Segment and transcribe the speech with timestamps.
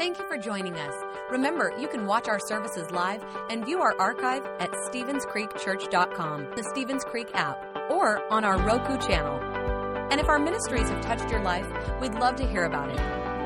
[0.00, 0.94] Thank you for joining us.
[1.30, 7.04] Remember, you can watch our services live and view our archive at StevensCreekChurch.com, the Stevens
[7.04, 9.38] Creek app, or on our Roku channel.
[10.10, 11.66] And if our ministries have touched your life,
[12.00, 12.96] we'd love to hear about it.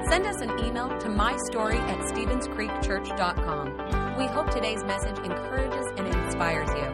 [0.09, 4.17] Send us an email to mystory at StevensCreekChurch.com.
[4.17, 6.85] We hope today's message encourages and inspires you.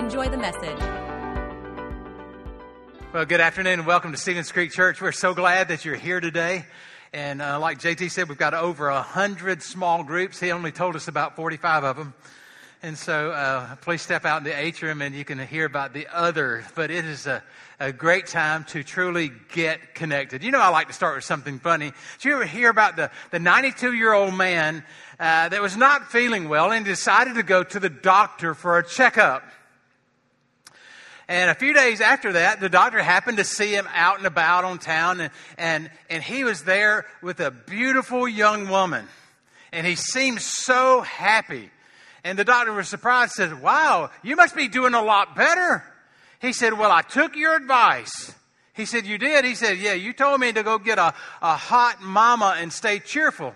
[0.00, 0.78] Enjoy the message.
[3.12, 5.02] Well, good afternoon and welcome to Stevens Creek Church.
[5.02, 6.66] We're so glad that you're here today.
[7.14, 10.40] And uh, like JT said, we've got over a hundred small groups.
[10.40, 12.14] He only told us about 45 of them.
[12.82, 16.08] And so uh, please step out in the atrium and you can hear about the
[16.10, 16.64] others.
[16.74, 17.42] But it is a,
[17.78, 20.42] a great time to truly get connected.
[20.42, 21.92] You know, I like to start with something funny.
[22.18, 24.82] Did you ever hear about the, the 92 year old man
[25.20, 28.86] uh, that was not feeling well and decided to go to the doctor for a
[28.86, 29.44] checkup?
[31.28, 34.64] And a few days after that, the doctor happened to see him out and about
[34.64, 39.06] on town, and, and, and he was there with a beautiful young woman.
[39.72, 41.70] And he seemed so happy.
[42.24, 45.84] And the doctor was surprised, said, Wow, you must be doing a lot better.
[46.40, 48.34] He said, Well, I took your advice.
[48.74, 49.44] He said, You did?
[49.44, 52.98] He said, Yeah, you told me to go get a, a hot mama and stay
[52.98, 53.54] cheerful.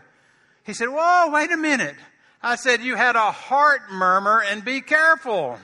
[0.65, 1.97] He said, Whoa, wait a minute.
[2.43, 5.59] I said, You had a heart murmur and be careful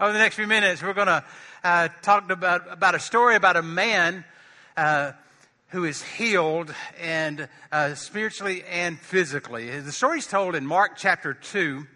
[0.00, 1.24] over the next few minutes, we're going to
[1.64, 4.24] uh, talk about, about a story about a man
[4.76, 5.12] uh,
[5.68, 9.80] who is healed and uh, spiritually and physically.
[9.80, 11.86] The story is told in Mark chapter 2,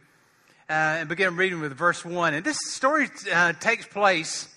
[0.69, 2.35] uh, and begin reading with verse 1.
[2.35, 4.49] And this story uh, takes place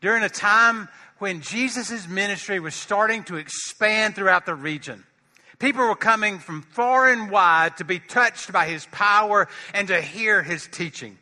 [0.00, 0.88] during a time
[1.18, 5.04] when Jesus' ministry was starting to expand throughout the region.
[5.58, 10.00] People were coming from far and wide to be touched by his power and to
[10.00, 11.18] hear his teaching.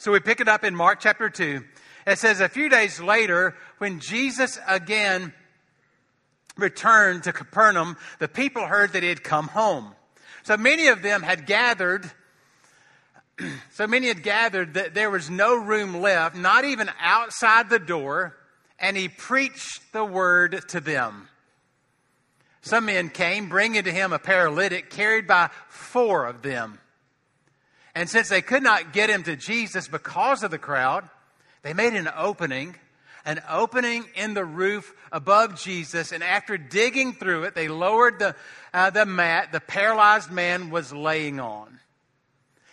[0.00, 1.62] So we pick it up in Mark chapter 2.
[2.06, 5.34] It says, A few days later, when Jesus again
[6.56, 9.94] returned to Capernaum, the people heard that he had come home.
[10.42, 12.10] So many of them had gathered.
[13.72, 18.36] So many had gathered that there was no room left, not even outside the door,
[18.78, 21.28] and he preached the word to them.
[22.60, 26.78] Some men came, bringing to him a paralytic carried by four of them.
[27.94, 31.08] And since they could not get him to Jesus because of the crowd,
[31.62, 32.76] they made an opening,
[33.24, 36.12] an opening in the roof above Jesus.
[36.12, 38.36] And after digging through it, they lowered the,
[38.72, 41.78] uh, the mat the paralyzed man was laying on.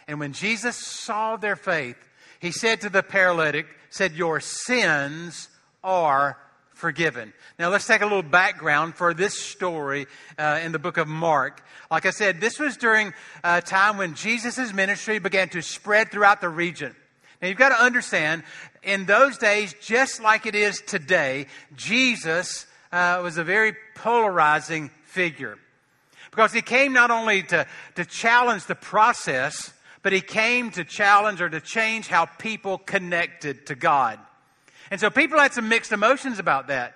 [0.07, 1.97] And when Jesus saw their faith,
[2.39, 5.49] he said to the paralytic, said, Your sins
[5.83, 6.37] are
[6.77, 7.33] forgiven.
[7.57, 10.05] Now let's take a little background for this story
[10.37, 11.63] uh, in the book of Mark.
[11.89, 16.39] Like I said, this was during a time when Jesus' ministry began to spread throughout
[16.39, 16.95] the region.
[17.41, 18.43] Now you've got to understand,
[18.83, 25.57] in those days, just like it is today, Jesus uh, was a very polarizing figure.
[26.29, 27.65] Because he came not only to,
[27.95, 29.73] to challenge the process,
[30.03, 34.19] but he came to challenge or to change how people connected to God.
[34.91, 36.95] And so people had some mixed emotions about that.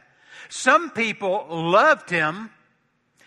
[0.49, 2.49] Some people loved him,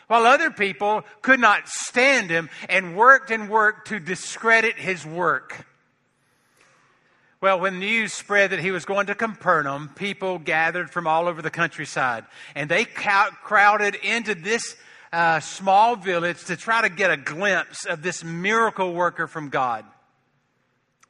[0.07, 5.67] while other people could not stand him and worked and worked to discredit his work.
[7.41, 11.43] Well, when news spread that he was going to Capernaum, people gathered from all over
[11.43, 12.25] the countryside,
[12.55, 14.77] and they crowded into this
[15.13, 19.85] uh, small village to try to get a glimpse of this miracle worker from God.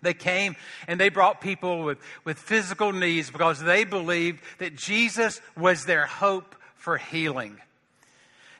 [0.04, 0.54] They came
[0.86, 6.06] and they brought people with, with physical needs because they believed that Jesus was their
[6.06, 7.58] hope for healing.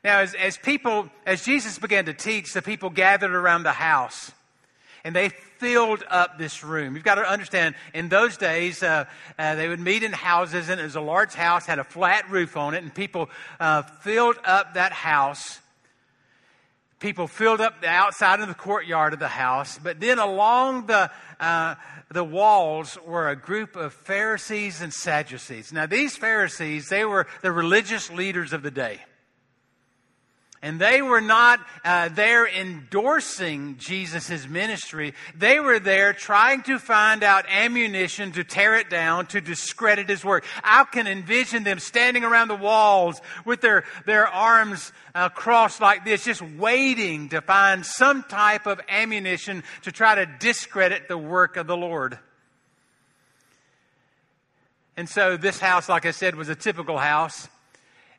[0.02, 4.32] Now, as, as people, as Jesus began to teach, the people gathered around the house
[5.04, 6.94] and they filled up this room.
[6.94, 9.04] You've got to understand, in those days, uh,
[9.38, 12.30] uh, they would meet in houses, and it was a large house, had a flat
[12.30, 13.28] roof on it, and people
[13.60, 15.60] uh, filled up that house
[17.04, 19.78] people filled up the outside of the courtyard of the house.
[19.78, 21.74] But then along the, uh,
[22.10, 25.70] the walls were a group of Pharisees and Sadducees.
[25.70, 29.02] Now, these Pharisees, they were the religious leaders of the day.
[30.64, 35.12] And they were not uh, there endorsing Jesus' ministry.
[35.36, 40.24] They were there trying to find out ammunition to tear it down, to discredit his
[40.24, 40.46] work.
[40.62, 46.02] I can envision them standing around the walls with their, their arms uh, crossed like
[46.06, 51.58] this, just waiting to find some type of ammunition to try to discredit the work
[51.58, 52.18] of the Lord.
[54.96, 57.48] And so this house, like I said, was a typical house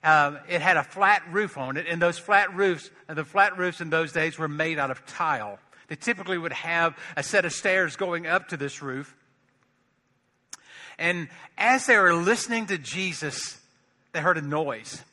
[0.06, 3.82] um, it had a flat roof on it, and those flat roofs, the flat roofs
[3.82, 5.58] in those days were made out of tile.
[5.88, 9.16] They typically would have a set of stairs going up to this roof.
[10.98, 13.60] And as they were listening to Jesus,
[14.14, 15.04] they heard a noise.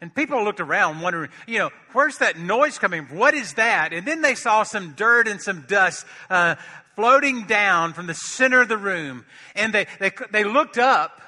[0.00, 3.18] And people looked around wondering, you know, where's that noise coming from?
[3.18, 3.92] What is that?
[3.92, 6.54] And then they saw some dirt and some dust uh,
[6.94, 9.24] floating down from the center of the room.
[9.54, 11.20] And they, they, they looked up,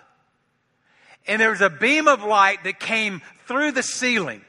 [1.30, 4.42] and there was a beam of light that came through the ceiling.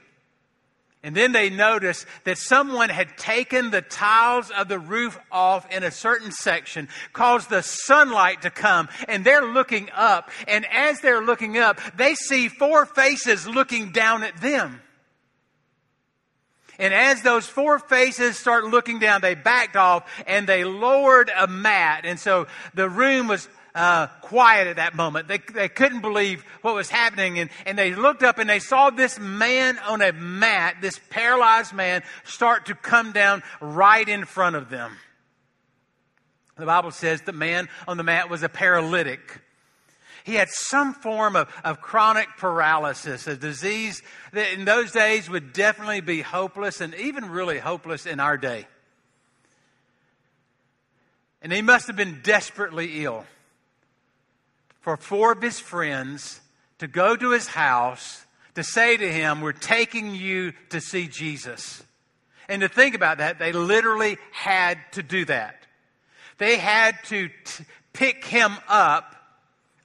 [1.03, 5.83] And then they noticed that someone had taken the tiles of the roof off in
[5.83, 10.31] a certain section, caused the sunlight to come, and they're looking up.
[10.47, 14.81] And as they're looking up, they see four faces looking down at them.
[16.79, 21.45] And as those four faces start looking down, they backed off and they lowered a
[21.45, 22.05] mat.
[22.05, 25.27] And so the room was uh, quiet at that moment.
[25.27, 27.39] They, they couldn't believe what was happening.
[27.39, 31.73] And, and they looked up and they saw this man on a mat, this paralyzed
[31.73, 34.97] man, start to come down right in front of them.
[36.57, 39.41] The Bible says the man on the mat was a paralytic.
[40.23, 44.03] He had some form of, of chronic paralysis, a disease
[44.33, 48.67] that in those days would definitely be hopeless and even really hopeless in our day.
[51.41, 53.25] And he must have been desperately ill
[54.81, 56.41] for four of his friends
[56.79, 58.25] to go to his house
[58.55, 61.83] to say to him, We're taking you to see Jesus.
[62.49, 65.55] And to think about that, they literally had to do that.
[66.37, 67.63] They had to t-
[67.93, 69.15] pick him up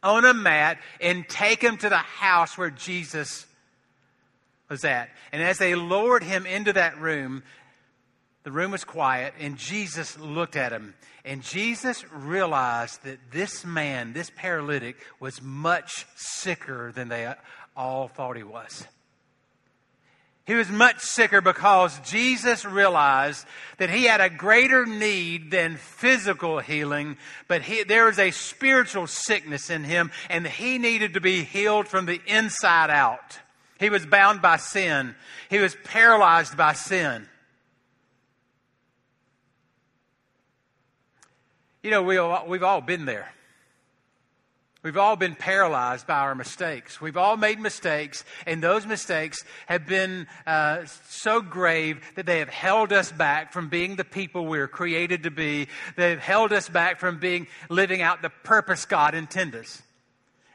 [0.02, 3.46] on a mat and take him to the house where Jesus
[4.68, 5.10] was at.
[5.32, 7.42] And as they lowered him into that room,
[8.42, 10.94] the room was quiet, and Jesus looked at him.
[11.26, 17.34] And Jesus realized that this man, this paralytic, was much sicker than they
[17.76, 18.86] all thought he was.
[20.46, 23.44] He was much sicker because Jesus realized
[23.78, 27.16] that he had a greater need than physical healing,
[27.48, 31.88] but he, there was a spiritual sickness in him, and he needed to be healed
[31.88, 33.40] from the inside out.
[33.80, 35.16] He was bound by sin,
[35.50, 37.26] he was paralyzed by sin.
[41.86, 42.18] You know, we
[42.48, 43.32] we've all been there.
[44.82, 47.00] We've all been paralyzed by our mistakes.
[47.00, 52.48] We've all made mistakes, and those mistakes have been uh, so grave that they have
[52.48, 55.68] held us back from being the people we are created to be.
[55.94, 59.80] They've held us back from being living out the purpose God intended us.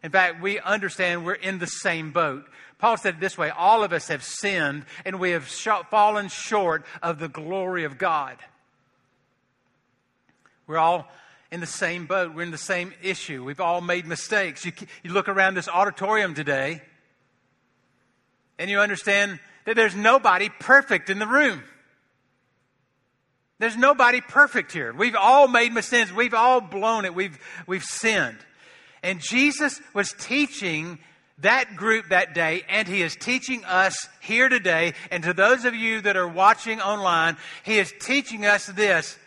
[0.03, 2.43] In fact, we understand we're in the same boat.
[2.77, 6.27] Paul said it this way all of us have sinned, and we have sh- fallen
[6.27, 8.35] short of the glory of God.
[10.67, 11.07] We're all
[11.51, 12.33] in the same boat.
[12.33, 13.43] We're in the same issue.
[13.43, 14.65] We've all made mistakes.
[14.65, 14.71] You,
[15.03, 16.81] you look around this auditorium today
[18.57, 21.61] and you understand that there's nobody perfect in the room.
[23.59, 24.91] There's nobody perfect here.
[24.91, 26.11] We've all made mistakes.
[26.11, 27.13] We've all blown it.
[27.13, 27.37] We've,
[27.67, 28.39] we've sinned.
[29.03, 30.99] And Jesus was teaching
[31.39, 34.93] that group that day, and He is teaching us here today.
[35.11, 39.17] And to those of you that are watching online, He is teaching us this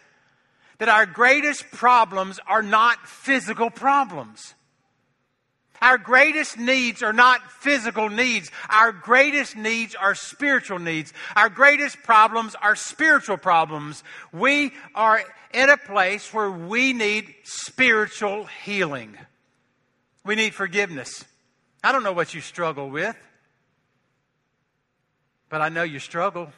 [0.84, 4.52] that our greatest problems are not physical problems.
[5.80, 8.50] Our greatest needs are not physical needs.
[8.68, 11.14] Our greatest needs are spiritual needs.
[11.36, 14.04] Our greatest problems are spiritual problems.
[14.30, 15.22] We are
[15.54, 19.16] in a place where we need spiritual healing.
[20.22, 21.24] We need forgiveness.
[21.82, 23.16] I don't know what you struggle with,
[25.48, 26.52] but I know you struggle.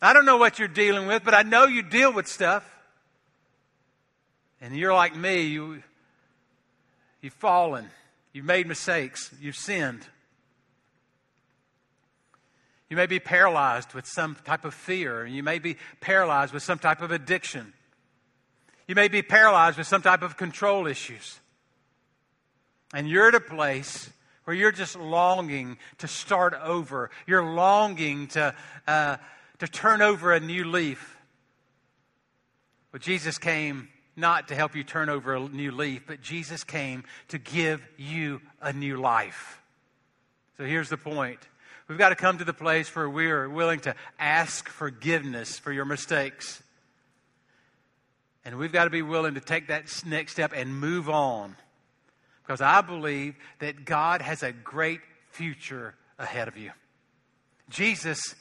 [0.00, 2.70] I don't know what you're dealing with, but I know you deal with stuff.
[4.60, 5.82] And you're like me, you,
[7.20, 7.88] you've fallen,
[8.32, 10.06] you've made mistakes, you've sinned.
[12.88, 15.24] You may be paralyzed with some type of fear.
[15.24, 17.72] and You may be paralyzed with some type of addiction.
[18.86, 21.40] You may be paralyzed with some type of control issues.
[22.94, 24.08] And you're at a place
[24.44, 27.10] where you're just longing to start over.
[27.26, 28.54] You're longing to,
[28.86, 29.16] uh,
[29.58, 31.16] to turn over a new leaf.
[32.92, 37.04] But Jesus came not to help you turn over a new leaf, but Jesus came
[37.28, 39.60] to give you a new life.
[40.56, 41.40] So here's the point.
[41.88, 45.70] We've got to come to the place where we are willing to ask forgiveness for
[45.70, 46.62] your mistakes.
[48.44, 51.54] And we've got to be willing to take that next step and move on.
[52.42, 56.70] Because I believe that God has a great future ahead of you.
[57.68, 58.34] Jesus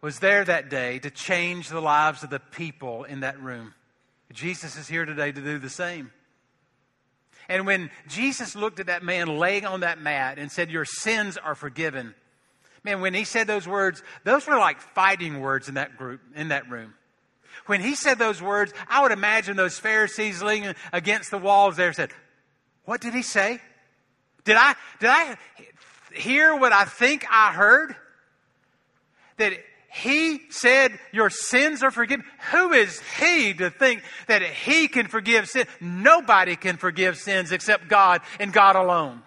[0.00, 3.74] was there that day to change the lives of the people in that room.
[4.32, 6.12] Jesus is here today to do the same.
[7.48, 11.38] And when Jesus looked at that man laying on that mat and said, Your sins
[11.38, 12.14] are forgiven,
[12.84, 16.48] man, when he said those words, those were like fighting words in that group, in
[16.48, 16.94] that room.
[17.66, 21.92] When he said those words, I would imagine those Pharisees leaning against the walls there
[21.92, 22.10] said,
[22.84, 23.60] What did he say?
[24.44, 25.36] Did I, did I
[26.14, 27.96] hear what I think I heard?
[29.38, 29.52] That
[29.98, 32.24] he said, Your sins are forgiven.
[32.52, 35.66] Who is he to think that he can forgive sin?
[35.80, 39.22] Nobody can forgive sins except God and God alone.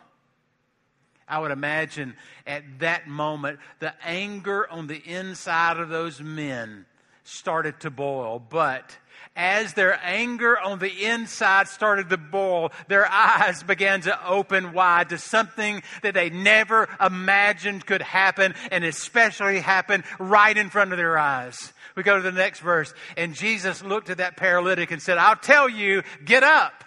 [1.27, 2.15] I would imagine
[2.47, 6.85] at that moment the anger on the inside of those men
[7.23, 8.39] started to boil.
[8.39, 8.97] But
[9.35, 15.09] as their anger on the inside started to boil, their eyes began to open wide
[15.09, 20.97] to something that they never imagined could happen, and especially happen right in front of
[20.97, 21.73] their eyes.
[21.95, 25.35] We go to the next verse, and Jesus looked at that paralytic and said, I'll
[25.35, 26.83] tell you, get up,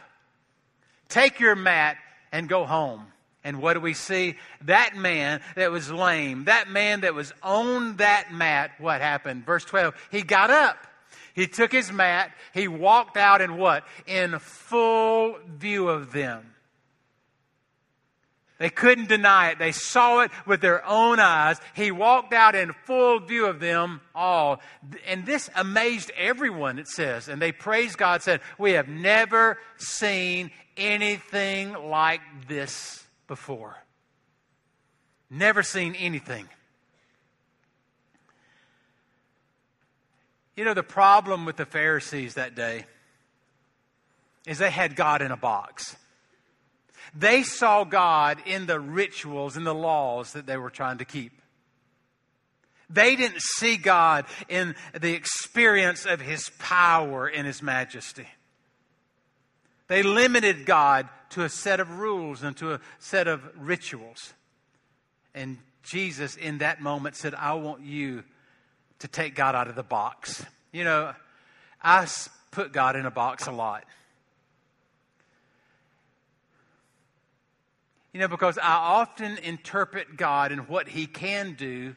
[1.08, 1.96] take your mat,
[2.32, 3.06] and go home.
[3.44, 4.36] And what do we see?
[4.62, 9.44] That man that was lame, that man that was on that mat, what happened?
[9.44, 10.78] Verse 12, he got up.
[11.34, 13.84] He took his mat, he walked out in what?
[14.06, 16.54] In full view of them.
[18.58, 19.58] They couldn't deny it.
[19.58, 21.60] They saw it with their own eyes.
[21.74, 24.62] He walked out in full view of them all.
[25.06, 27.28] And this amazed everyone, it says.
[27.28, 33.03] And they praised God, said, We have never seen anything like this
[33.34, 33.76] before.
[35.28, 36.48] Never seen anything.
[40.56, 42.86] You know, the problem with the Pharisees that day
[44.46, 45.96] is they had God in a box.
[47.12, 51.32] They saw God in the rituals and the laws that they were trying to keep.
[52.88, 58.28] They didn't see God in the experience of His power and His majesty.
[59.88, 64.34] They limited God to a set of rules and to a set of rituals.
[65.34, 68.22] And Jesus, in that moment, said, I want you
[69.00, 70.46] to take God out of the box.
[70.70, 71.12] You know,
[71.82, 72.06] I
[72.52, 73.84] put God in a box a lot.
[78.12, 81.96] You know, because I often interpret God and what He can do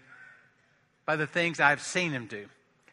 [1.06, 2.48] by the things I've seen Him do.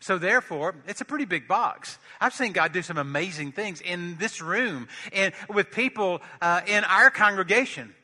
[0.05, 1.97] So, therefore, it's a pretty big box.
[2.21, 6.85] I've seen God do some amazing things in this room and with people uh, in
[6.85, 7.95] our congregation.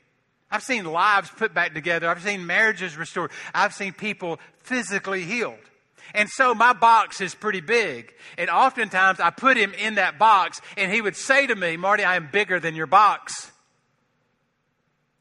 [0.50, 2.09] I've seen lives put back together.
[2.09, 3.33] I've seen marriages restored.
[3.54, 5.59] I've seen people physically healed.
[6.14, 8.14] And so my box is pretty big.
[8.38, 12.02] And oftentimes I put him in that box and he would say to me, Marty,
[12.02, 13.52] I am bigger than your box.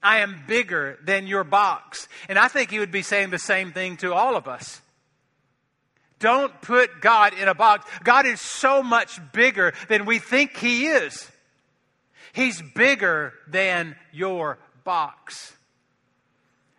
[0.01, 2.07] I am bigger than your box.
[2.29, 4.79] And I think he would be saying the same thing to all of us.
[6.19, 7.89] Don't put God in a box.
[8.03, 11.29] God is so much bigger than we think he is.
[12.33, 15.53] He's bigger than your box.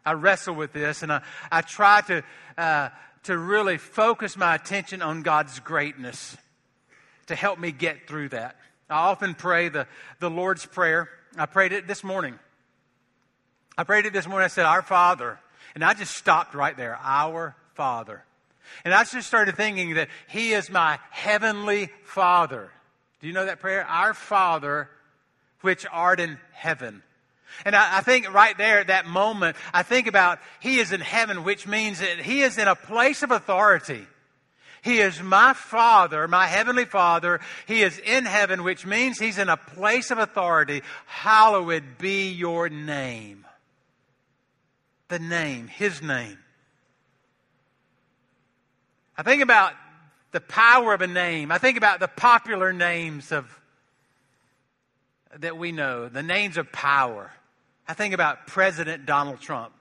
[0.04, 2.22] I wrestle with this and I, I try to.
[2.56, 2.90] Uh,
[3.24, 6.36] to really focus my attention on God's greatness
[7.26, 8.56] to help me get through that.
[8.88, 9.86] I often pray the,
[10.18, 11.08] the Lord's Prayer.
[11.36, 12.38] I prayed it this morning.
[13.76, 14.44] I prayed it this morning.
[14.44, 15.38] I said, Our Father.
[15.74, 16.98] And I just stopped right there.
[17.02, 18.24] Our Father.
[18.84, 22.70] And I just started thinking that He is my heavenly Father.
[23.20, 23.84] Do you know that prayer?
[23.84, 24.88] Our Father,
[25.60, 27.02] which art in heaven.
[27.64, 31.00] And I, I, think right there at that moment, I think about He is in
[31.00, 34.06] heaven, which means that He is in a place of authority.
[34.82, 37.40] He is my Father, my Heavenly Father.
[37.66, 40.82] He is in heaven, which means He's in a place of authority.
[41.06, 43.46] Hallowed be your name.
[45.08, 46.38] The name, His name.
[49.20, 49.74] I think about
[50.32, 51.52] the power of a name.
[51.52, 53.60] I think about the popular names of
[55.40, 57.30] that we know, the names of power.
[57.86, 59.74] I think about President Donald Trump.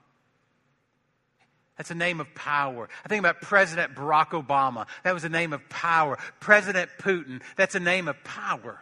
[1.78, 2.90] That's a name of power.
[3.02, 4.86] I think about President Barack Obama.
[5.04, 6.18] That was a name of power.
[6.40, 7.40] President Putin.
[7.56, 8.78] That's a name of power.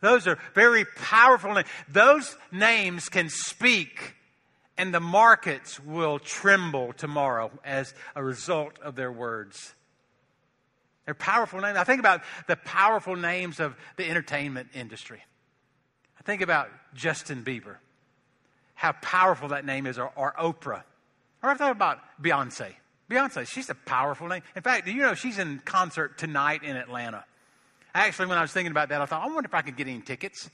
[0.00, 1.68] Those are very powerful names.
[1.90, 4.14] Those names can speak,
[4.76, 9.74] and the markets will tremble tomorrow as a result of their words.
[11.04, 11.76] They're powerful names.
[11.76, 15.22] I think about the powerful names of the entertainment industry.
[16.18, 17.76] I think about Justin Bieber,
[18.74, 20.82] how powerful that name is, or, or Oprah.
[21.42, 22.72] Or I thought about Beyonce.
[23.10, 24.42] Beyonce, she's a powerful name.
[24.56, 27.24] In fact, do you know she's in concert tonight in Atlanta?
[27.94, 29.86] Actually, when I was thinking about that, I thought, I wonder if I could get
[29.86, 30.50] any tickets.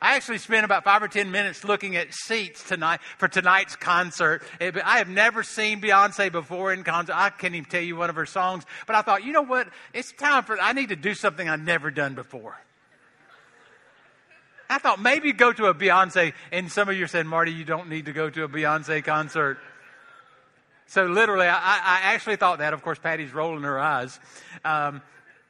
[0.00, 4.42] I actually spent about five or ten minutes looking at seats tonight for tonight's concert.
[4.60, 7.16] I have never seen Beyonce before in concert.
[7.16, 8.64] I can't even tell you one of her songs.
[8.86, 9.68] But I thought, you know what?
[9.94, 12.58] It's time for, I need to do something I've never done before.
[14.68, 17.88] I thought maybe go to a Beyonce, and some of you said, Marty, you don't
[17.88, 19.58] need to go to a Beyonce concert.
[20.88, 22.72] So literally, I, I actually thought that.
[22.72, 24.20] Of course, Patty's rolling her eyes.
[24.64, 25.02] Um,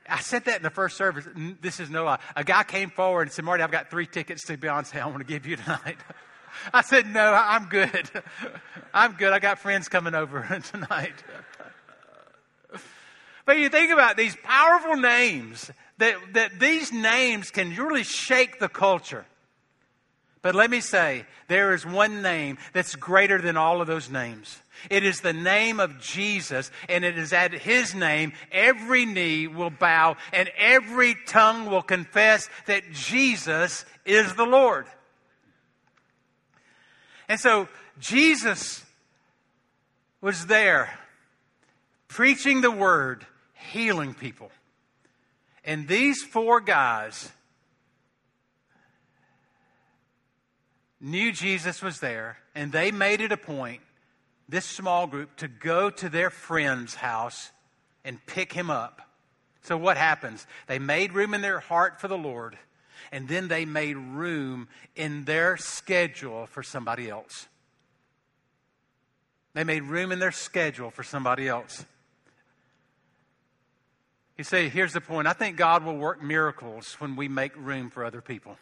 [0.08, 1.26] I said that in the first service.
[1.60, 2.18] This is no lie.
[2.34, 5.18] A guy came forward and said, Marty, I've got three tickets to Beyonce I want
[5.18, 5.98] to give you tonight.
[6.72, 8.10] I said, no, I'm good.
[8.94, 9.32] I'm good.
[9.32, 11.22] I got friends coming over tonight.
[13.44, 18.68] But you think about these powerful names, that, that these names can really shake the
[18.68, 19.24] culture.
[20.42, 24.60] But let me say, there is one name that's greater than all of those names.
[24.90, 29.70] It is the name of Jesus, and it is at his name every knee will
[29.70, 34.86] bow and every tongue will confess that Jesus is the Lord.
[37.28, 37.68] And so
[37.98, 38.84] Jesus
[40.20, 40.98] was there
[42.08, 44.50] preaching the word, healing people.
[45.64, 47.30] And these four guys
[51.00, 53.80] knew Jesus was there, and they made it a point,
[54.48, 57.50] this small group, to go to their friend's house
[58.04, 59.02] and pick him up.
[59.62, 60.46] So what happens?
[60.68, 62.56] They made room in their heart for the Lord,
[63.10, 67.48] and then they made room in their schedule for somebody else.
[69.54, 71.84] They made room in their schedule for somebody else.
[74.36, 75.26] You say, here's the point.
[75.26, 78.58] I think God will work miracles when we make room for other people.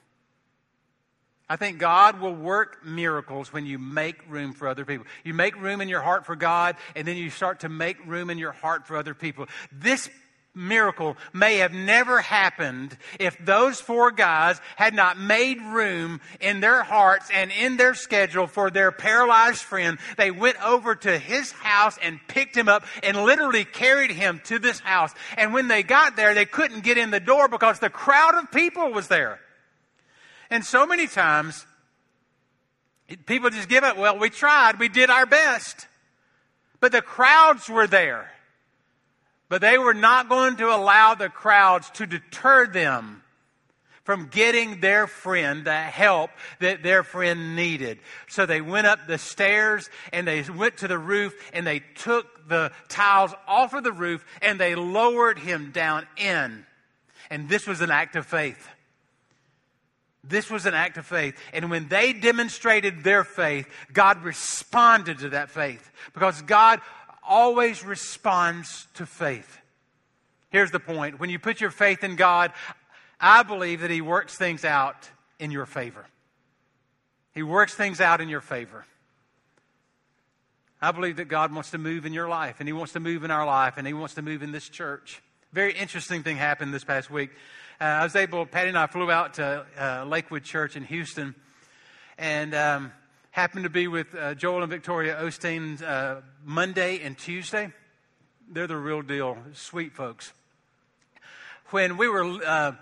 [1.48, 5.06] I think God will work miracles when you make room for other people.
[5.24, 8.30] You make room in your heart for God, and then you start to make room
[8.30, 9.46] in your heart for other people.
[9.70, 10.08] This
[10.54, 16.82] miracle may have never happened if those four guys had not made room in their
[16.82, 19.98] hearts and in their schedule for their paralyzed friend.
[20.16, 24.58] They went over to his house and picked him up and literally carried him to
[24.58, 25.12] this house.
[25.36, 28.50] And when they got there, they couldn't get in the door because the crowd of
[28.50, 29.40] people was there.
[30.54, 31.66] And so many times,
[33.26, 33.96] people just give up.
[33.96, 35.88] Well, we tried, we did our best.
[36.78, 38.30] But the crowds were there.
[39.48, 43.24] But they were not going to allow the crowds to deter them
[44.04, 46.30] from getting their friend the help
[46.60, 47.98] that their friend needed.
[48.28, 52.48] So they went up the stairs and they went to the roof and they took
[52.48, 56.64] the tiles off of the roof and they lowered him down in.
[57.28, 58.68] And this was an act of faith.
[60.26, 61.36] This was an act of faith.
[61.52, 66.80] And when they demonstrated their faith, God responded to that faith because God
[67.22, 69.58] always responds to faith.
[70.50, 72.52] Here's the point when you put your faith in God,
[73.20, 76.06] I believe that He works things out in your favor.
[77.34, 78.84] He works things out in your favor.
[80.80, 83.24] I believe that God wants to move in your life, and He wants to move
[83.24, 85.22] in our life, and He wants to move in this church.
[85.52, 87.30] Very interesting thing happened this past week.
[87.80, 91.34] Uh, I was able, Patty and I flew out to uh, Lakewood Church in Houston
[92.16, 92.92] and um,
[93.32, 97.72] happened to be with uh, Joel and Victoria Osteen uh, Monday and Tuesday.
[98.48, 100.32] They're the real deal, sweet folks.
[101.70, 102.72] When we were uh,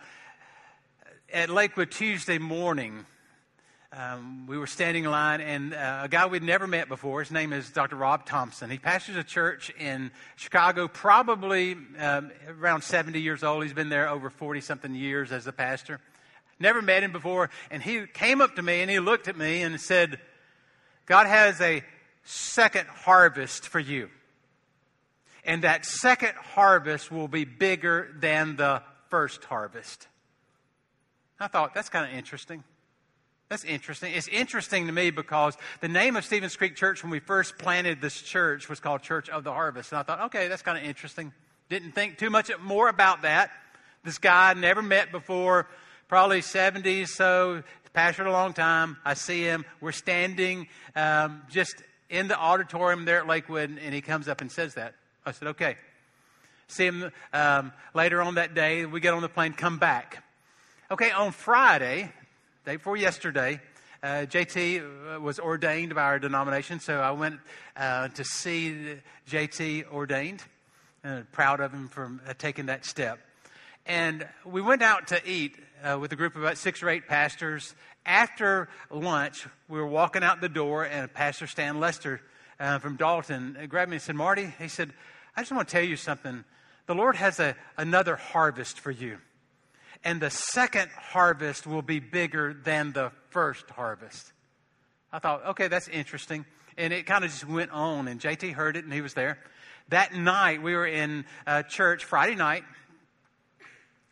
[1.33, 3.07] at Lakewood Tuesday morning,
[3.95, 7.31] um, we were standing in line, and uh, a guy we'd never met before, his
[7.31, 7.97] name is Dr.
[7.97, 8.71] Rob Thompson.
[8.71, 13.63] He pastors a church in Chicago, probably um, around 70 years old.
[13.63, 16.01] He's been there over 40 something years as a pastor.
[16.59, 19.63] Never met him before, and he came up to me and he looked at me
[19.63, 20.19] and said,
[21.05, 21.83] God has a
[22.25, 24.09] second harvest for you.
[25.45, 30.07] And that second harvest will be bigger than the first harvest.
[31.41, 32.63] I thought, that's kind of interesting.
[33.53, 34.15] That's interesting.
[34.15, 38.01] It's interesting to me because the name of Stevens Creek Church when we first planted
[38.01, 39.93] this church was called Church of the Harvest.
[39.93, 41.35] And I thought, okay, that's kind of interesting.
[41.69, 43.51] Didn't think too much more about that.
[44.05, 45.69] This guy I'd never met before,
[46.09, 47.63] probably 70s, so
[47.95, 48.97] pastored a long time.
[49.05, 49.67] I see him.
[49.83, 54.51] We're standing um, just in the auditorium there at Lakewood, and he comes up and
[54.51, 54.95] says that.
[55.27, 55.77] I said, okay.
[56.69, 58.87] See him um, later on that day.
[58.87, 60.25] We get on the plane, come back.
[60.91, 62.11] Okay, on Friday,
[62.65, 63.61] day before yesterday,
[64.03, 67.41] uh, JT uh, was ordained by our denomination, so I went
[67.77, 68.97] uh, to see
[69.29, 70.43] JT ordained.
[71.05, 73.19] And proud of him for uh, taking that step.
[73.87, 77.09] And we went out to eat uh, with a group of about six or eight
[77.09, 77.75] pastors.
[78.07, 82.21] After lunch, we were walking out the door, and Pastor Stan Lester
[82.61, 84.93] uh, from Dalton grabbed me and said, Marty, he said,
[85.37, 86.45] I just want to tell you something.
[86.87, 89.19] The Lord has a, another harvest for you
[90.05, 94.33] and the second harvest will be bigger than the first harvest.
[95.13, 96.45] I thought, okay, that's interesting.
[96.77, 99.39] And it kind of just went on, and JT heard it, and he was there.
[99.89, 102.65] That night, we were in uh, church Friday night.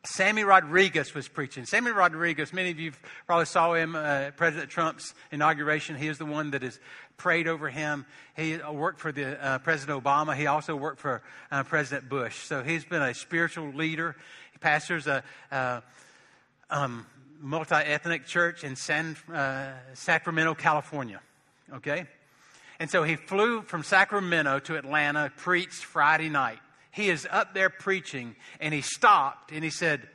[0.05, 1.67] Sammy Rodriguez was preaching.
[1.67, 2.93] Sammy Rodriguez, many of you
[3.27, 5.95] probably saw him uh, President Trump's inauguration.
[5.97, 6.81] He is the one that has
[7.19, 8.07] prayed over him.
[8.35, 10.35] He worked for the uh, President Obama.
[10.35, 12.39] He also worked for uh, President Bush.
[12.47, 14.17] So he's been a spiritual leader
[14.61, 15.83] pastors a, a
[16.71, 17.07] um,
[17.41, 21.21] multi ethnic church in San, uh, Sacramento, California.
[21.73, 22.07] Okay?
[22.79, 26.59] And so he flew from Sacramento to Atlanta, preached Friday night.
[26.91, 30.09] He is up there preaching, and he stopped and he said,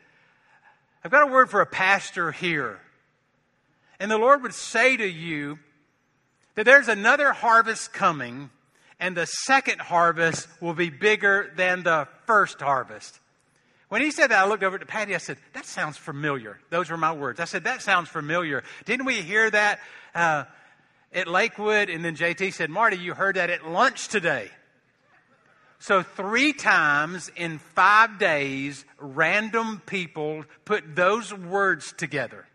[1.03, 2.79] I've got a word for a pastor here.
[3.99, 5.59] And the Lord would say to you
[6.55, 8.49] that there's another harvest coming,
[8.99, 13.19] and the second harvest will be bigger than the first harvest.
[13.89, 15.13] When he said that, I looked over at Patty.
[15.13, 16.59] I said, That sounds familiar.
[16.69, 17.39] Those were my words.
[17.39, 18.63] I said, That sounds familiar.
[18.85, 19.79] Didn't we hear that
[20.13, 20.45] uh,
[21.13, 21.89] at Lakewood?
[21.89, 24.49] And then JT said, Marty, you heard that at lunch today.
[25.77, 32.47] So, three times in five days, random people put those words together.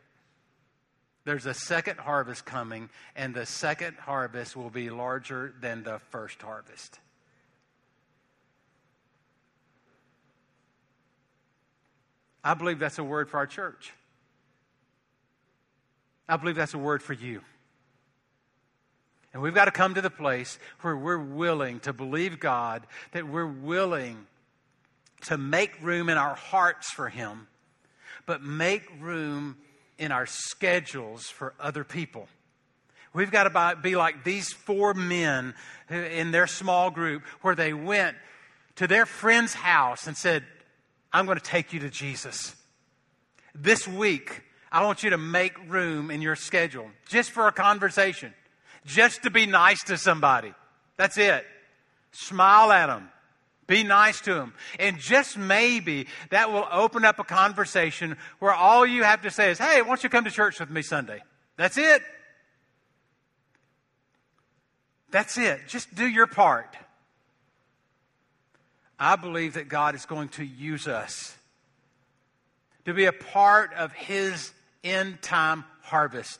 [1.24, 6.42] There's a second harvest coming, and the second harvest will be larger than the first
[6.42, 6.98] harvest.
[12.42, 13.92] I believe that's a word for our church.
[16.28, 17.42] I believe that's a word for you.
[19.32, 23.28] And we've got to come to the place where we're willing to believe God, that
[23.28, 24.26] we're willing
[25.22, 27.46] to make room in our hearts for Him,
[28.26, 29.56] but make room
[29.98, 32.28] in our schedules for other people.
[33.12, 35.54] We've got to be like these four men
[35.90, 38.16] in their small group where they went
[38.76, 40.44] to their friend's house and said,
[41.12, 42.54] I'm going to take you to Jesus.
[43.54, 48.32] This week, I want you to make room in your schedule just for a conversation,
[48.84, 50.54] just to be nice to somebody.
[50.96, 51.44] That's it.
[52.12, 53.08] Smile at them.
[53.66, 54.54] Be nice to them.
[54.78, 59.50] And just maybe that will open up a conversation where all you have to say
[59.50, 61.22] is, hey, why don't you come to church with me Sunday?
[61.56, 62.02] That's it.
[65.10, 65.60] That's it.
[65.68, 66.76] Just do your part.
[69.00, 71.34] I believe that God is going to use us
[72.84, 74.52] to be a part of His
[74.84, 76.38] end time harvest.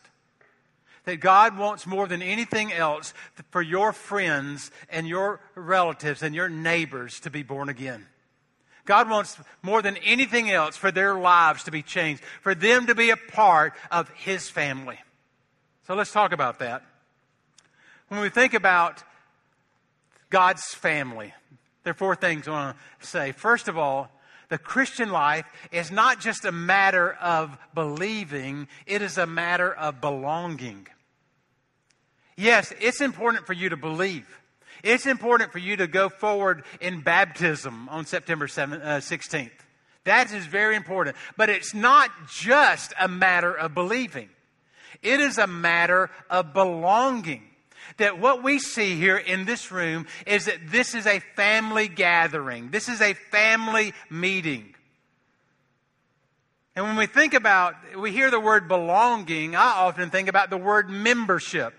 [1.06, 3.14] That God wants more than anything else
[3.50, 8.06] for your friends and your relatives and your neighbors to be born again.
[8.84, 12.94] God wants more than anything else for their lives to be changed, for them to
[12.94, 14.98] be a part of His family.
[15.86, 16.82] So let's talk about that.
[18.08, 19.02] When we think about
[20.28, 21.32] God's family,
[21.82, 23.32] there are four things I want to say.
[23.32, 24.10] First of all,
[24.48, 30.00] the Christian life is not just a matter of believing, it is a matter of
[30.00, 30.88] belonging.
[32.36, 34.26] Yes, it's important for you to believe.
[34.82, 39.50] It's important for you to go forward in baptism on September 7, uh, 16th.
[40.04, 41.16] That is very important.
[41.36, 44.30] But it's not just a matter of believing,
[45.02, 47.49] it is a matter of belonging
[47.96, 52.70] that what we see here in this room is that this is a family gathering.
[52.70, 54.74] This is a family meeting.
[56.76, 60.56] And when we think about, we hear the word belonging, I often think about the
[60.56, 61.74] word membership.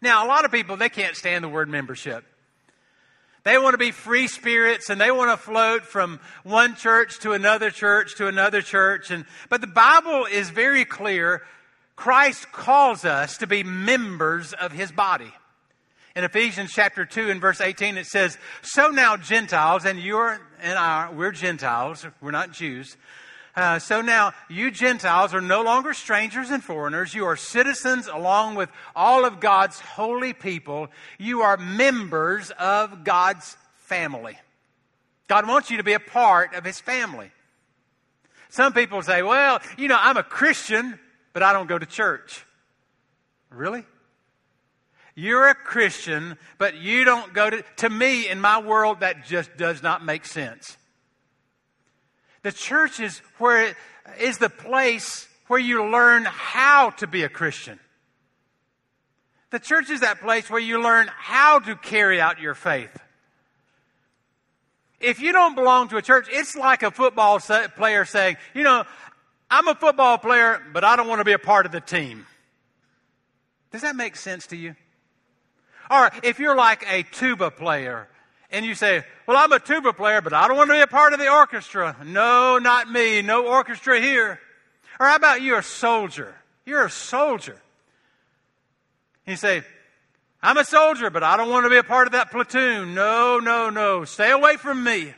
[0.00, 2.24] Now, a lot of people, they can't stand the word membership.
[3.44, 7.32] They want to be free spirits and they want to float from one church to
[7.32, 9.10] another church to another church.
[9.10, 11.42] And, but the Bible is very clear
[11.98, 15.32] Christ calls us to be members of his body.
[16.14, 20.78] In Ephesians chapter 2 and verse 18, it says, So now Gentiles, and you're and
[20.78, 22.96] I, we're Gentiles, we're not Jews.
[23.56, 27.14] Uh, so now you Gentiles are no longer strangers and foreigners.
[27.14, 30.86] You are citizens along with all of God's holy people.
[31.18, 34.38] You are members of God's family.
[35.26, 37.32] God wants you to be a part of his family.
[38.50, 41.00] Some people say, well, you know, I'm a Christian,
[41.32, 42.44] but I don't go to church.
[43.50, 43.84] Really?
[45.14, 47.64] You're a Christian, but you don't go to.
[47.78, 50.76] To me, in my world, that just does not make sense.
[52.42, 53.76] The church is where
[54.20, 57.80] is the place where you learn how to be a Christian.
[59.50, 62.96] The church is that place where you learn how to carry out your faith.
[65.00, 68.84] If you don't belong to a church, it's like a football player saying, you know,
[69.50, 72.26] I'm a football player, but I don't want to be a part of the team.
[73.72, 74.74] Does that make sense to you?
[75.90, 78.08] Or if you're like a tuba player
[78.50, 80.86] and you say, Well, I'm a tuba player, but I don't want to be a
[80.86, 81.96] part of the orchestra.
[82.04, 83.22] No, not me.
[83.22, 84.40] No orchestra here.
[85.00, 86.34] Or how about you're a soldier?
[86.66, 87.60] You're a soldier.
[89.26, 89.62] You say,
[90.42, 92.94] I'm a soldier, but I don't want to be a part of that platoon.
[92.94, 94.04] No, no, no.
[94.04, 95.14] Stay away from me.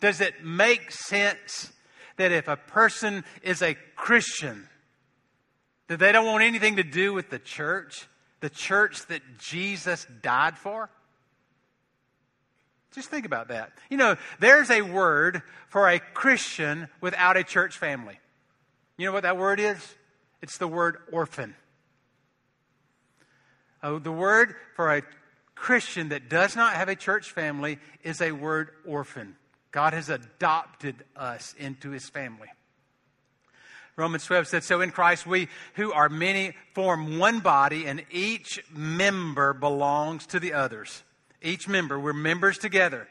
[0.00, 1.72] Does it make sense
[2.18, 4.68] that if a person is a Christian,
[5.88, 8.06] that they don't want anything to do with the church,
[8.40, 10.90] the church that Jesus died for?
[12.94, 13.72] Just think about that.
[13.90, 18.18] You know, there's a word for a Christian without a church family.
[18.96, 19.94] You know what that word is?
[20.42, 21.54] It's the word orphan.
[23.82, 25.02] Oh, the word for a
[25.54, 29.36] Christian that does not have a church family is a word orphan.
[29.70, 32.48] God has adopted us into his family.
[33.96, 38.60] Romans 12 said, So in Christ, we who are many form one body, and each
[38.72, 41.02] member belongs to the others.
[41.42, 43.08] Each member, we're members together.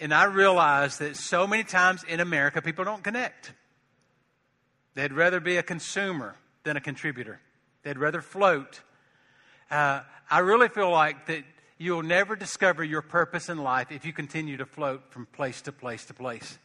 [0.00, 3.52] And I realize that so many times in America, people don't connect.
[4.94, 7.40] They'd rather be a consumer than a contributor,
[7.84, 8.80] they'd rather float.
[9.70, 11.44] Uh, I really feel like that
[11.80, 15.72] you'll never discover your purpose in life if you continue to float from place to
[15.72, 16.58] place to place.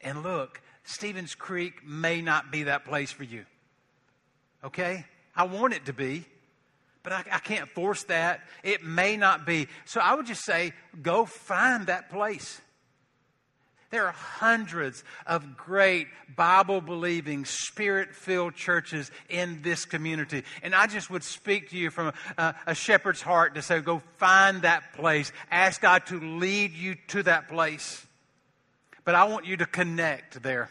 [0.00, 3.44] And look, Stevens Creek may not be that place for you.
[4.62, 5.04] Okay?
[5.34, 6.24] I want it to be,
[7.02, 8.42] but I, I, can't force that.
[8.62, 9.66] It may not be.
[9.84, 10.72] So I would just say
[11.02, 12.60] go find that place.
[13.92, 20.44] There are hundreds of great Bible believing, spirit filled churches in this community.
[20.62, 24.00] And I just would speak to you from a, a, shepherd's heart to say, go
[24.16, 25.30] find that place.
[25.50, 28.06] Ask God to lead you to that place.
[29.04, 30.70] But I want you to connect there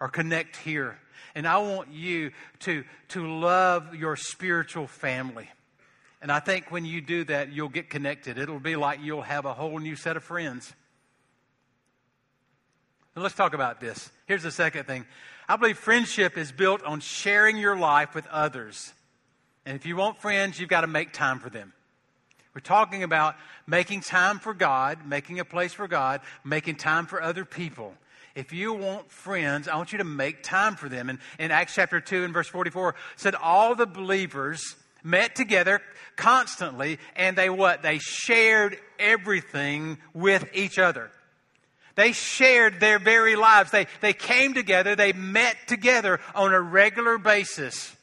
[0.00, 0.98] or connect here.
[1.34, 5.50] And I want you to, to love your spiritual family.
[6.22, 8.38] And I think when you do that, you'll get connected.
[8.38, 10.72] It'll be like you'll have a whole new set of friends.
[13.16, 14.10] Let's talk about this.
[14.26, 15.04] Here's the second thing
[15.48, 18.92] I believe friendship is built on sharing your life with others.
[19.66, 21.72] And if you want friends, you've got to make time for them.
[22.54, 23.34] We're talking about
[23.66, 27.94] making time for God, making a place for God, making time for other people.
[28.34, 31.08] If you want friends, I want you to make time for them.
[31.08, 35.80] And in Acts chapter 2 and verse 44 said all the believers met together
[36.16, 37.82] constantly and they what?
[37.82, 41.10] They shared everything with each other.
[41.94, 43.70] They shared their very lives.
[43.70, 44.96] They, they came together.
[44.96, 47.94] They met together on a regular basis.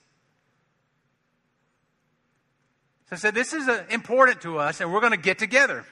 [3.10, 5.86] So I said, this is uh, important to us, and we're going to get together.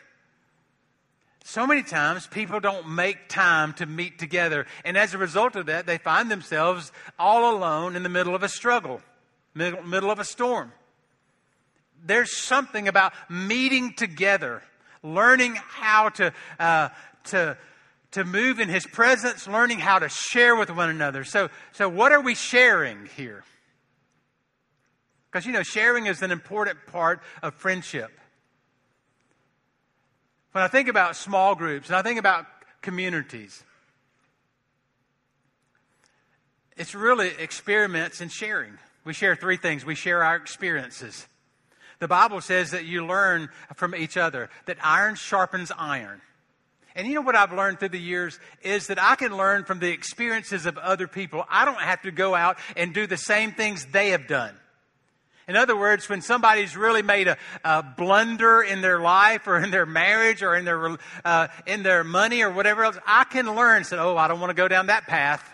[1.44, 4.68] So many times people don't make time to meet together.
[4.86, 8.44] And as a result of that, they find themselves all alone in the middle of
[8.44, 9.02] a struggle,
[9.54, 10.72] middle, middle of a storm.
[12.06, 14.64] There's something about meeting together,
[15.04, 16.90] learning how to, uh,
[17.26, 17.58] to
[18.12, 21.24] to move in his presence, learning how to share with one another.
[21.24, 23.44] So, so what are we sharing here?
[25.32, 28.12] Because, you know, sharing is an important part of friendship.
[30.54, 32.46] When I think about small groups and I think about
[32.82, 33.64] communities,
[36.76, 38.74] it's really experiments in sharing.
[39.04, 41.28] We share three things we share our experiences.
[42.00, 46.22] The Bible says that you learn from each other, that iron sharpens iron.
[47.00, 49.80] And you know what I've learned through the years is that I can learn from
[49.80, 51.46] the experiences of other people.
[51.50, 54.54] I don't have to go out and do the same things they have done.
[55.48, 59.72] In other words, when somebody's really made a, a blunder in their life or in
[59.72, 63.86] their marriage or in their, uh, in their money or whatever else, I can learn,
[63.86, 65.50] say, oh, I don't want to go down that path.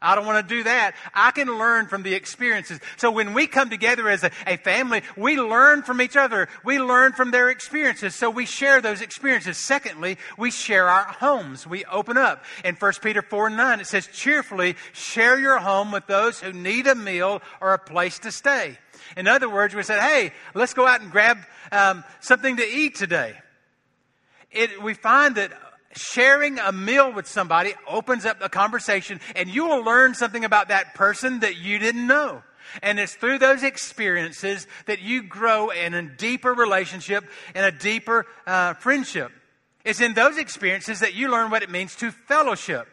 [0.00, 0.94] I don't want to do that.
[1.14, 2.80] I can learn from the experiences.
[2.98, 6.48] So when we come together as a, a, family, we learn from each other.
[6.64, 8.14] We learn from their experiences.
[8.14, 9.56] So we share those experiences.
[9.56, 11.66] Secondly, we share our homes.
[11.66, 12.44] We open up.
[12.62, 16.52] In 1 Peter 4 and 9, it says, cheerfully share your home with those who
[16.52, 18.76] need a meal or a place to stay.
[19.16, 21.38] In other words, we said, hey, let's go out and grab
[21.72, 23.34] um, something to eat today.
[24.50, 25.52] It, we find that
[25.96, 30.68] sharing a meal with somebody opens up a conversation and you will learn something about
[30.68, 32.42] that person that you didn't know.
[32.82, 38.26] And it's through those experiences that you grow in a deeper relationship and a deeper
[38.46, 39.32] uh, friendship.
[39.84, 42.88] It's in those experiences that you learn what it means to fellowship.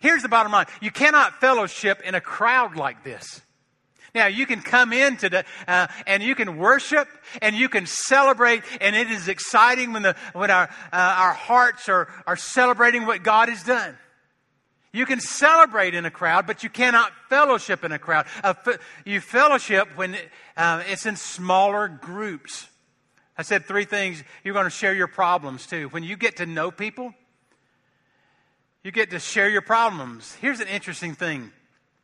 [0.00, 3.40] Here's the bottom line you cannot fellowship in a crowd like this.
[4.14, 7.08] Now, you can come in today uh, and you can worship
[7.42, 11.88] and you can celebrate, and it is exciting when, the, when our, uh, our hearts
[11.88, 13.98] are, are celebrating what God has done.
[14.92, 18.26] You can celebrate in a crowd, but you cannot fellowship in a crowd.
[18.44, 18.54] Uh,
[19.04, 20.16] you fellowship when
[20.56, 22.68] uh, it's in smaller groups.
[23.36, 24.22] I said three things.
[24.44, 25.88] You're going to share your problems too.
[25.88, 27.12] When you get to know people,
[28.84, 30.36] you get to share your problems.
[30.40, 31.50] Here's an interesting thing.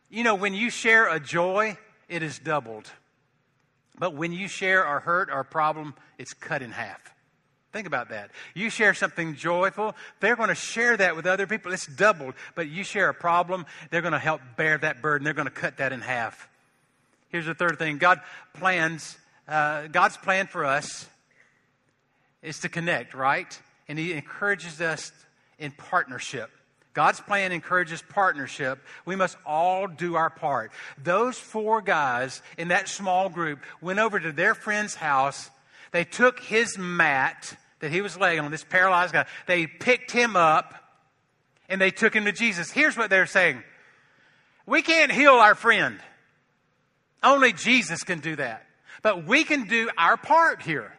[0.09, 1.79] You know, when you share a joy,
[2.11, 2.90] it is doubled.
[3.99, 7.14] But when you share our hurt, our problem, it's cut in half.
[7.73, 8.31] Think about that.
[8.53, 11.73] You share something joyful, they're going to share that with other people.
[11.73, 12.35] It's doubled.
[12.57, 15.25] But you share a problem, they're going to help bear that burden.
[15.25, 16.49] They're going to cut that in half.
[17.29, 18.20] Here's the third thing God
[18.55, 21.07] plans, uh, God's plan for us
[22.42, 23.59] is to connect, right?
[23.87, 25.12] And He encourages us
[25.59, 26.51] in partnership.
[26.92, 28.81] God's plan encourages partnership.
[29.05, 30.72] We must all do our part.
[31.03, 35.50] Those four guys in that small group went over to their friend's house.
[35.92, 39.26] They took his mat that he was laying on, this paralyzed guy.
[39.46, 40.74] They picked him up
[41.68, 42.70] and they took him to Jesus.
[42.70, 43.62] Here's what they're saying
[44.66, 46.00] We can't heal our friend,
[47.22, 48.66] only Jesus can do that.
[49.03, 50.92] But we can do our part here.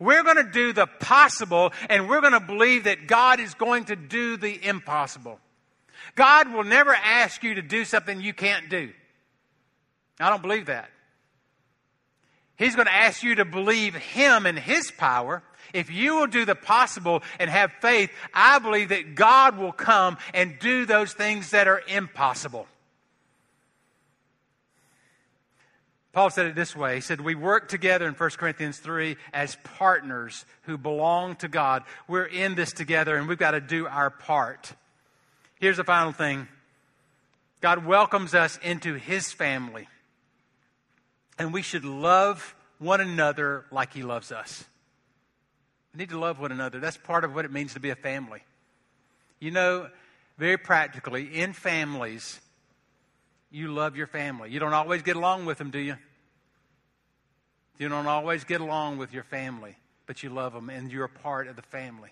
[0.00, 3.84] We're going to do the possible and we're going to believe that God is going
[3.84, 5.38] to do the impossible.
[6.16, 8.90] God will never ask you to do something you can't do.
[10.18, 10.90] I don't believe that.
[12.56, 15.42] He's going to ask you to believe Him and His power.
[15.72, 20.18] If you will do the possible and have faith, I believe that God will come
[20.34, 22.66] and do those things that are impossible.
[26.12, 26.96] Paul said it this way.
[26.96, 31.84] He said, We work together in 1 Corinthians 3 as partners who belong to God.
[32.08, 34.74] We're in this together and we've got to do our part.
[35.60, 36.48] Here's the final thing
[37.60, 39.88] God welcomes us into his family.
[41.38, 44.64] And we should love one another like he loves us.
[45.94, 46.80] We need to love one another.
[46.80, 48.42] That's part of what it means to be a family.
[49.38, 49.88] You know,
[50.38, 52.40] very practically, in families,
[53.50, 54.50] you love your family.
[54.50, 55.96] You don't always get along with them, do you?
[57.78, 59.74] You don't always get along with your family,
[60.06, 62.10] but you love them and you're a part of the family.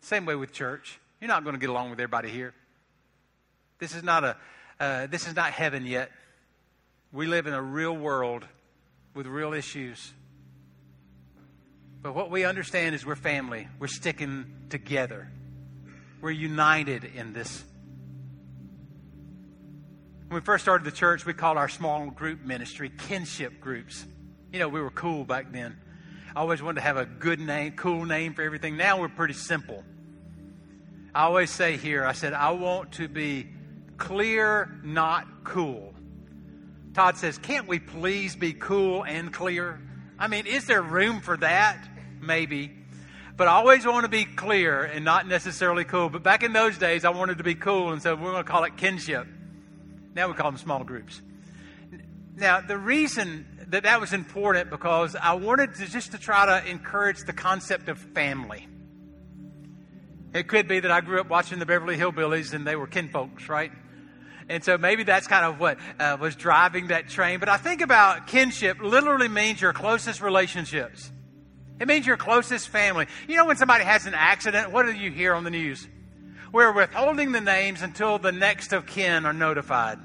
[0.00, 0.98] Same way with church.
[1.20, 2.54] You're not going to get along with everybody here.
[3.78, 4.36] This is not a
[4.80, 6.10] uh, this is not heaven yet.
[7.12, 8.44] We live in a real world
[9.14, 10.12] with real issues.
[12.02, 13.68] But what we understand is we're family.
[13.78, 15.28] We're sticking together.
[16.20, 17.62] We're united in this
[20.32, 24.06] when we first started the church, we called our small group ministry kinship groups.
[24.50, 25.76] You know, we were cool back then.
[26.34, 28.78] I always wanted to have a good name, cool name for everything.
[28.78, 29.84] Now we're pretty simple.
[31.14, 33.46] I always say here, I said, I want to be
[33.98, 35.92] clear, not cool.
[36.94, 39.82] Todd says, Can't we please be cool and clear?
[40.18, 41.86] I mean, is there room for that?
[42.22, 42.72] Maybe.
[43.36, 46.08] But I always want to be clear and not necessarily cool.
[46.08, 48.50] But back in those days, I wanted to be cool, and so we're going to
[48.50, 49.26] call it kinship.
[50.14, 51.20] Now we call them small groups.
[52.36, 56.68] Now, the reason that that was important because I wanted to just to try to
[56.68, 58.68] encourage the concept of family.
[60.34, 63.48] It could be that I grew up watching the Beverly Hillbillies and they were kinfolks,
[63.48, 63.70] right?
[64.48, 67.38] And so maybe that's kind of what uh, was driving that train.
[67.38, 71.10] But I think about kinship literally means your closest relationships.
[71.80, 73.06] It means your closest family.
[73.28, 75.86] You know, when somebody has an accident, what do you hear on the news?
[76.52, 79.98] We're withholding the names until the next of kin are notified.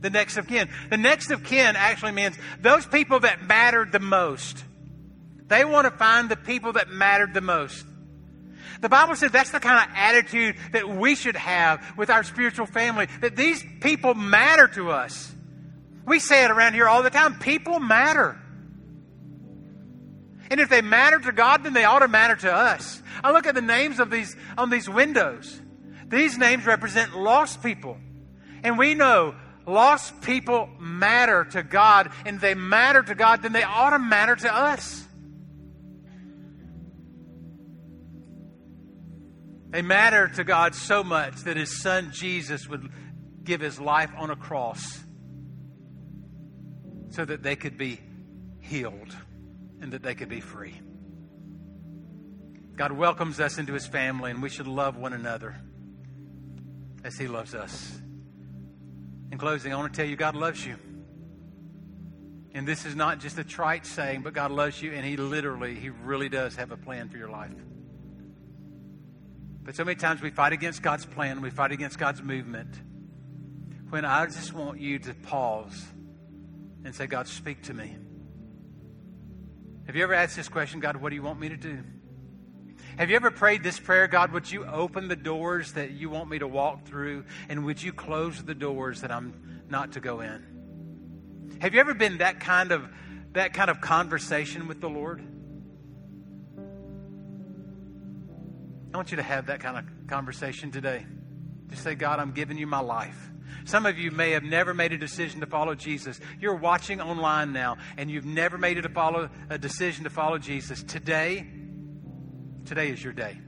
[0.00, 0.68] The next of kin.
[0.90, 4.64] The next of kin actually means those people that mattered the most.
[5.46, 7.86] They want to find the people that mattered the most.
[8.80, 12.66] The Bible says that's the kind of attitude that we should have with our spiritual
[12.66, 15.32] family, that these people matter to us.
[16.06, 18.40] We say it around here all the time people matter.
[20.50, 23.02] And if they matter to God, then they ought to matter to us.
[23.22, 25.60] I look at the names of these on these windows.
[26.06, 27.98] These names represent lost people.
[28.62, 29.34] And we know
[29.66, 34.34] lost people matter to God, and they matter to God, then they ought to matter
[34.34, 35.04] to us.
[39.70, 42.88] They matter to God so much that His Son Jesus would
[43.44, 44.98] give His life on a cross
[47.10, 48.00] so that they could be
[48.60, 49.14] healed
[49.80, 50.74] and that they could be free.
[52.76, 55.56] God welcomes us into his family, and we should love one another
[57.02, 58.00] as he loves us.
[59.32, 60.76] In closing, I want to tell you God loves you.
[62.54, 65.74] And this is not just a trite saying, but God loves you, and he literally,
[65.74, 67.52] he really does have a plan for your life.
[69.62, 72.80] But so many times we fight against God's plan, we fight against God's movement.
[73.90, 75.84] When I just want you to pause
[76.84, 77.96] and say, God, speak to me.
[79.88, 81.78] Have you ever asked this question, God, what do you want me to do?
[82.98, 86.28] Have you ever prayed this prayer, God, would you open the doors that you want
[86.28, 90.20] me to walk through, and would you close the doors that I'm not to go
[90.20, 91.56] in?
[91.62, 92.86] Have you ever been that kind of
[93.32, 95.22] that kind of conversation with the Lord?
[98.92, 101.06] I want you to have that kind of conversation today.
[101.68, 103.30] Just say, God, I'm giving you my life.
[103.64, 106.18] Some of you may have never made a decision to follow Jesus.
[106.40, 110.82] You're watching online now and you've never made a, follow, a decision to follow Jesus.
[110.82, 111.46] Today,
[112.64, 113.38] today is your day.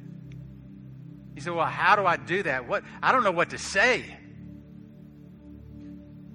[1.35, 2.69] You say, well, how do I do that?
[2.69, 2.85] What?
[3.03, 4.05] I don't know what to say.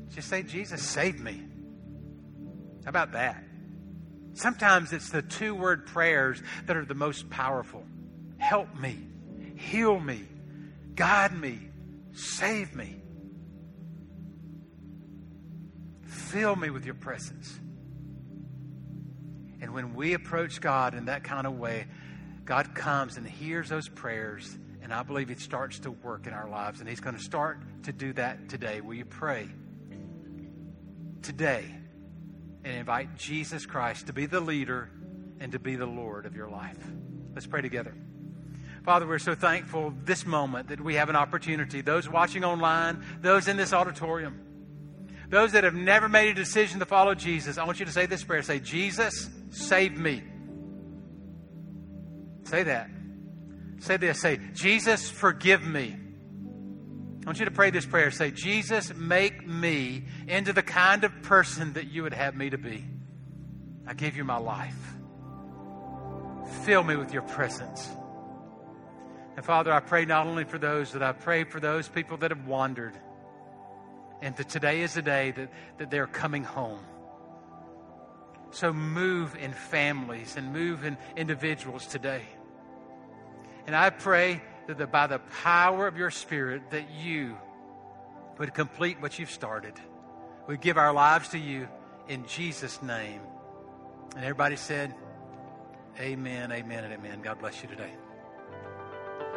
[0.10, 1.44] Just say, Jesus, save me.
[2.86, 3.44] How about that?
[4.34, 7.84] Sometimes it's the two word prayers that are the most powerful.
[8.38, 8.98] Help me,
[9.56, 10.24] heal me,
[10.96, 11.70] guide me,
[12.16, 13.02] save me.
[16.04, 17.60] Fill me with your presence.
[19.62, 21.88] And when we approach God in that kind of way,
[22.46, 26.48] God comes and hears those prayers, and I believe it starts to work in our
[26.48, 26.80] lives.
[26.80, 28.82] And He's going to start to do that today.
[28.82, 29.50] Will you pray
[31.22, 31.66] today
[32.64, 34.90] and invite Jesus Christ to be the leader
[35.40, 36.78] and to be the Lord of your life?
[37.34, 37.96] Let's pray together.
[38.86, 43.48] Father, we're so thankful this moment that we have an opportunity, those watching online, those
[43.48, 44.40] in this auditorium,
[45.28, 47.58] those that have never made a decision to follow Jesus.
[47.58, 50.22] I want you to say this prayer say, Jesus, save me.
[52.44, 52.92] Say that.
[53.80, 54.22] Say this.
[54.22, 55.98] Say, Jesus, forgive me.
[57.24, 58.12] I want you to pray this prayer.
[58.12, 62.60] Say, Jesus, make me into the kind of person that you would have me to
[62.60, 62.86] be.
[63.88, 64.78] I give you my life.
[66.66, 67.90] Fill me with your presence.
[69.36, 72.32] And Father, I pray not only for those, that I pray for those people that
[72.32, 72.98] have wandered.
[74.22, 76.80] And that today is the day that, that they're coming home.
[78.52, 82.22] So move in families and move in individuals today.
[83.68, 87.38] And I pray that the, by the power of your Spirit, that you
[88.38, 89.74] would complete what you've started.
[90.48, 91.68] We give our lives to you
[92.08, 93.22] in Jesus' name.
[94.16, 94.94] And everybody said,
[96.00, 97.22] Amen, amen, and amen.
[97.22, 97.92] God bless you today.